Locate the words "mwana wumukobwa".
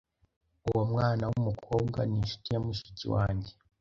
0.91-1.99